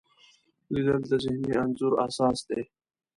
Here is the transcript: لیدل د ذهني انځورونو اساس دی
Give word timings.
لیدل 0.73 1.01
د 1.09 1.13
ذهني 1.23 1.51
انځورونو 1.61 2.01
اساس 2.07 2.39
دی 2.49 2.61